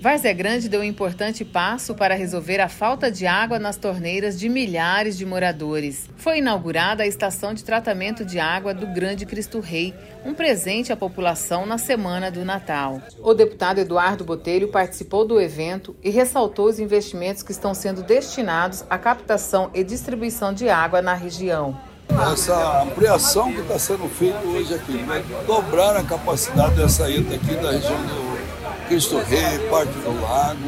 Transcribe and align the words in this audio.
Várzea 0.00 0.32
Grande 0.32 0.68
deu 0.68 0.80
um 0.80 0.84
importante 0.84 1.44
passo 1.44 1.92
para 1.92 2.14
resolver 2.14 2.60
a 2.60 2.68
falta 2.68 3.10
de 3.10 3.26
água 3.26 3.58
nas 3.58 3.76
torneiras 3.76 4.38
de 4.38 4.48
milhares 4.48 5.18
de 5.18 5.26
moradores. 5.26 6.08
Foi 6.16 6.38
inaugurada 6.38 7.02
a 7.02 7.06
estação 7.06 7.52
de 7.52 7.64
tratamento 7.64 8.24
de 8.24 8.38
água 8.38 8.72
do 8.72 8.86
Grande 8.86 9.26
Cristo 9.26 9.58
Rei, 9.58 9.92
um 10.24 10.34
presente 10.34 10.92
à 10.92 10.96
população 10.96 11.66
na 11.66 11.78
semana 11.78 12.30
do 12.30 12.44
Natal. 12.44 13.02
O 13.20 13.34
deputado 13.34 13.80
Eduardo 13.80 14.24
Botelho 14.24 14.68
participou 14.68 15.26
do 15.26 15.40
evento 15.40 15.96
e 16.00 16.10
ressaltou 16.10 16.68
os 16.68 16.78
investimentos 16.78 17.42
que 17.42 17.50
estão 17.50 17.74
sendo 17.74 18.04
destinados 18.04 18.84
à 18.88 18.98
captação 18.98 19.68
e 19.74 19.82
distribuição 19.82 20.54
de 20.54 20.68
água 20.68 21.02
na 21.02 21.14
região 21.14 21.76
essa 22.32 22.82
ampliação 22.82 23.52
que 23.52 23.60
está 23.60 23.78
sendo 23.78 24.08
feita 24.08 24.38
hoje 24.38 24.74
aqui, 24.74 24.96
vai 25.04 25.22
dobrar 25.46 25.94
a 25.94 26.02
capacidade 26.02 26.74
dessa 26.74 27.08
ITA 27.08 27.34
aqui 27.34 27.54
da 27.56 27.70
região 27.70 28.06
do 28.06 28.37
Cristo 28.88 29.18
Rei, 29.18 29.58
parte 29.70 29.92
do 29.92 30.22
lago, 30.22 30.58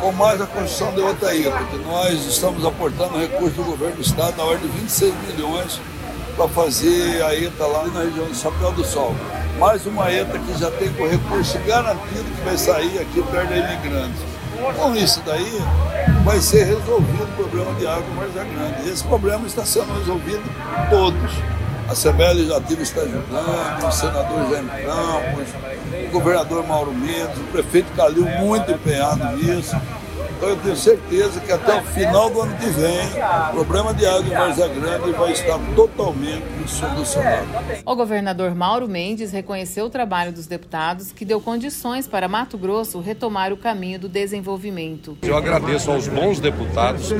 com 0.00 0.12
mais 0.12 0.38
a 0.38 0.46
construção 0.46 0.92
de 0.92 1.00
outra 1.00 1.34
ilha, 1.34 1.50
que 1.70 1.78
nós 1.78 2.26
estamos 2.26 2.62
aportando 2.62 3.18
recursos 3.18 3.54
do 3.54 3.64
governo 3.64 3.96
do 3.96 4.02
estado 4.02 4.36
na 4.36 4.44
ordem 4.44 4.68
de 4.68 4.78
26 4.80 5.14
milhões 5.28 5.80
para 6.36 6.46
fazer 6.48 7.22
a 7.22 7.34
ETA 7.34 7.66
lá 7.66 7.86
na 7.86 8.02
região 8.02 8.26
do 8.26 8.34
Chapéu 8.34 8.70
do 8.72 8.84
Sol. 8.84 9.14
Mais 9.58 9.86
uma 9.86 10.12
ETA 10.12 10.38
que 10.38 10.58
já 10.58 10.70
tem 10.72 10.92
com 10.92 11.08
recurso 11.08 11.58
garantido 11.66 12.24
que 12.24 12.44
vai 12.44 12.58
sair 12.58 12.98
aqui 12.98 13.22
perto 13.22 13.48
da 13.48 13.56
Imigrantes. 13.56 14.20
Com 14.76 14.94
isso 14.94 15.22
daí, 15.24 15.62
vai 16.24 16.40
ser 16.40 16.64
resolvido 16.64 17.24
o 17.24 17.34
problema 17.34 17.72
de 17.76 17.86
água 17.86 18.14
mais 18.14 18.34
grande. 18.34 18.90
Esse 18.90 19.04
problema 19.04 19.46
está 19.46 19.64
sendo 19.64 19.90
resolvido 19.98 20.42
todos. 20.90 21.32
A 21.88 21.92
Assembleia 21.92 22.32
Legislativa 22.34 22.82
está 22.82 23.00
ajudando, 23.00 23.86
o 23.86 23.90
senador 23.90 24.50
Jaime 24.50 24.68
Campos, 24.68 25.48
o 26.06 26.10
governador 26.10 26.66
Mauro 26.66 26.92
Mendes, 26.92 27.38
o 27.38 27.44
prefeito 27.44 27.90
Calil 27.96 28.26
muito 28.40 28.70
empenhado 28.70 29.24
nisso. 29.38 29.74
Então 30.38 30.50
eu 30.50 30.56
tenho 30.56 30.76
certeza 30.76 31.40
que 31.40 31.50
até 31.50 31.80
o 31.80 31.82
final 31.82 32.30
do 32.30 32.40
ano 32.40 32.56
que 32.58 32.66
vem, 32.66 33.08
o 33.50 33.64
problema 33.64 33.92
de 33.92 34.06
água 34.06 34.24
em 34.24 34.30
Várzea 34.30 34.68
Grande 34.68 35.10
vai 35.10 35.32
estar 35.32 35.58
totalmente 35.74 36.44
solucionado. 36.64 37.48
O 37.84 37.96
governador 37.96 38.54
Mauro 38.54 38.86
Mendes 38.86 39.32
reconheceu 39.32 39.86
o 39.86 39.90
trabalho 39.90 40.30
dos 40.30 40.46
deputados 40.46 41.10
que 41.10 41.24
deu 41.24 41.40
condições 41.40 42.06
para 42.06 42.28
Mato 42.28 42.56
Grosso 42.56 43.00
retomar 43.00 43.52
o 43.52 43.56
caminho 43.56 43.98
do 43.98 44.08
desenvolvimento. 44.08 45.18
Eu 45.22 45.36
agradeço 45.36 45.90
aos 45.90 46.06
bons 46.06 46.38
deputados 46.38 47.10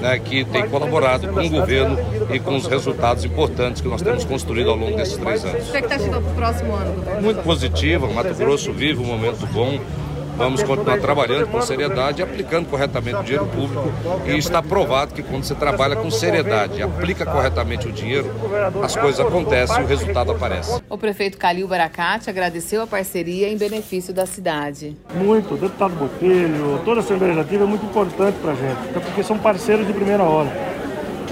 né, 0.00 0.16
que 0.20 0.44
têm 0.44 0.68
colaborado 0.68 1.26
com 1.32 1.40
o 1.44 1.50
governo 1.50 1.98
e 2.32 2.38
com 2.38 2.54
os 2.54 2.68
resultados 2.68 3.24
importantes 3.24 3.82
que 3.82 3.88
nós 3.88 4.02
temos 4.02 4.24
construído 4.24 4.70
ao 4.70 4.76
longo 4.76 4.96
desses 4.96 5.16
três 5.16 5.44
anos. 5.44 5.64
Expectativa 5.64 6.20
para 6.20 6.30
o 6.30 6.34
próximo 6.36 6.76
ano, 6.76 6.92
governador? 6.92 7.22
Muito 7.22 7.42
positiva, 7.42 8.06
Mato 8.06 8.34
Grosso 8.34 8.72
vive 8.72 9.00
um 9.00 9.06
momento 9.06 9.44
bom 9.48 9.80
Vamos 10.38 10.62
continuar 10.62 11.00
trabalhando 11.00 11.48
com 11.48 11.60
seriedade, 11.60 12.22
aplicando 12.22 12.68
corretamente 12.68 13.16
o 13.16 13.22
dinheiro 13.24 13.46
público 13.46 13.92
e 14.24 14.38
está 14.38 14.62
provado 14.62 15.12
que 15.12 15.20
quando 15.20 15.42
você 15.42 15.54
trabalha 15.54 15.96
com 15.96 16.08
seriedade, 16.12 16.80
aplica 16.80 17.26
corretamente 17.26 17.88
o 17.88 17.92
dinheiro, 17.92 18.30
as 18.80 18.94
coisas 18.94 19.18
acontecem 19.18 19.80
e 19.80 19.82
o 19.82 19.86
resultado 19.86 20.30
aparece. 20.30 20.80
O 20.88 20.96
prefeito 20.96 21.36
Calil 21.36 21.66
Baracate 21.66 22.30
agradeceu 22.30 22.82
a 22.82 22.86
parceria 22.86 23.48
em 23.48 23.56
benefício 23.56 24.14
da 24.14 24.26
cidade. 24.26 24.96
Muito, 25.12 25.56
deputado 25.56 25.94
Botelho, 25.96 26.80
toda 26.84 27.00
a 27.00 27.02
Assembleia 27.02 27.34
Legislativa 27.34 27.64
é 27.64 27.66
muito 27.66 27.84
importante 27.84 28.36
para 28.40 28.52
a 28.52 28.54
gente, 28.54 28.90
até 28.90 29.00
porque 29.00 29.24
são 29.24 29.36
parceiros 29.36 29.88
de 29.88 29.92
primeira 29.92 30.22
hora. 30.22 30.50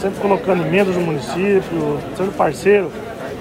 Sempre 0.00 0.18
colocando 0.20 0.66
emendas 0.66 0.96
no 0.96 1.02
município, 1.02 2.00
sendo 2.16 2.36
parceiro 2.36 2.90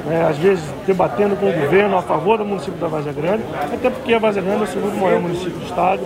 né, 0.05 0.27
às 0.29 0.37
vezes 0.37 0.63
debatendo 0.85 1.35
com 1.35 1.49
o 1.49 1.53
governo 1.53 1.97
a 1.97 2.01
favor 2.01 2.37
do 2.37 2.45
município 2.45 2.79
da 2.79 2.87
Vazia 2.87 3.13
Grande, 3.13 3.43
até 3.73 3.89
porque 3.89 4.13
a 4.13 4.19
Vazia 4.19 4.41
Grande 4.41 4.61
é 4.61 4.63
o 4.63 4.67
segundo 4.67 4.95
maior 4.99 5.19
município 5.19 5.51
do 5.51 5.65
estado 5.65 6.01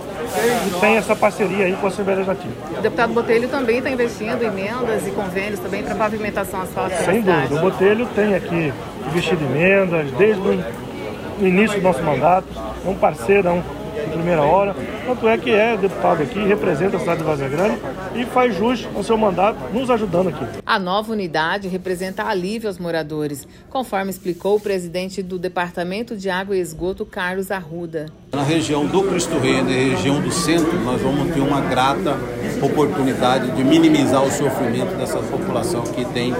e 0.66 0.80
tem 0.80 0.96
essa 0.96 1.14
parceria 1.14 1.66
aí 1.66 1.76
com 1.76 1.86
a 1.86 1.88
Assembleia 1.88 2.18
Legislativa. 2.18 2.54
O 2.78 2.82
deputado 2.82 3.12
Botelho 3.12 3.48
também 3.48 3.78
está 3.78 3.90
investindo 3.90 4.42
em 4.42 4.46
emendas 4.46 5.06
e 5.06 5.10
convênios 5.10 5.60
também 5.60 5.82
para 5.82 5.94
pavimentação 5.94 6.62
asfáltica 6.62 7.04
Sem 7.04 7.22
dúvida, 7.22 7.54
o 7.54 7.58
Botelho 7.60 8.06
tem 8.14 8.34
aqui 8.34 8.72
investido 9.08 9.44
em 9.44 9.46
emendas 9.46 10.10
desde 10.12 10.40
o 10.40 11.46
início 11.46 11.80
do 11.80 11.82
nosso 11.82 12.02
mandato, 12.02 12.46
é 12.84 12.88
um 12.88 12.94
parceirão 12.94 13.60
de 13.60 13.81
primeira 14.08 14.42
hora. 14.42 14.74
Tanto 15.06 15.28
é 15.28 15.36
que 15.38 15.50
é 15.50 15.76
deputado 15.76 16.22
aqui, 16.22 16.38
representa 16.44 16.96
a 16.96 17.00
cidade 17.00 17.18
de 17.18 17.24
Vazia 17.24 17.48
Grande 17.48 17.78
e 18.14 18.24
faz 18.24 18.56
jus 18.56 18.88
ao 18.94 19.02
seu 19.02 19.16
mandato, 19.16 19.58
nos 19.72 19.90
ajudando 19.90 20.28
aqui. 20.28 20.44
A 20.64 20.78
nova 20.78 21.12
unidade 21.12 21.68
representa 21.68 22.24
alívio 22.24 22.68
aos 22.68 22.78
moradores, 22.78 23.46
conforme 23.70 24.10
explicou 24.10 24.56
o 24.56 24.60
presidente 24.60 25.22
do 25.22 25.38
Departamento 25.38 26.16
de 26.16 26.30
Água 26.30 26.56
e 26.56 26.60
Esgoto, 26.60 27.04
Carlos 27.04 27.50
Arruda. 27.50 28.06
Na 28.32 28.42
região 28.42 28.86
do 28.86 29.02
Cristo 29.02 29.38
Rei, 29.38 29.62
na 29.62 29.70
região 29.70 30.20
do 30.20 30.30
centro, 30.30 30.78
nós 30.80 31.00
vamos 31.00 31.34
ter 31.34 31.40
uma 31.40 31.60
grata 31.60 32.16
oportunidade 32.62 33.50
de 33.50 33.64
minimizar 33.64 34.22
o 34.22 34.30
sofrimento 34.30 34.94
dessa 34.96 35.18
população 35.18 35.82
que 35.82 36.04
tem 36.06 36.32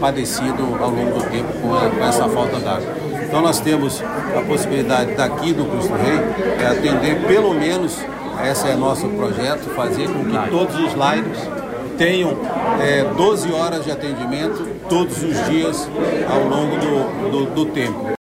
padecido 0.00 0.62
ao 0.80 0.90
longo 0.90 1.18
do 1.18 1.30
tempo 1.30 1.52
com 1.60 2.04
essa 2.04 2.28
falta 2.28 2.58
d'água. 2.60 3.13
Então 3.34 3.42
nós 3.42 3.58
temos 3.58 4.00
a 4.00 4.42
possibilidade 4.42 5.16
daqui 5.16 5.52
do 5.52 5.64
Cristo 5.64 5.92
Rei 5.94 6.64
é 6.64 6.66
atender 6.68 7.26
pelo 7.26 7.52
menos, 7.52 7.98
esse 8.48 8.68
é 8.68 8.76
nosso 8.76 9.08
projeto, 9.08 9.70
fazer 9.74 10.06
com 10.06 10.24
que 10.24 10.50
todos 10.50 10.76
os 10.76 10.94
laicos 10.94 11.38
tenham 11.98 12.30
é, 12.80 13.02
12 13.02 13.52
horas 13.52 13.84
de 13.84 13.90
atendimento 13.90 14.64
todos 14.88 15.20
os 15.20 15.46
dias 15.50 15.90
ao 16.30 16.44
longo 16.44 16.76
do, 16.76 17.30
do, 17.32 17.46
do 17.46 17.66
tempo. 17.72 18.14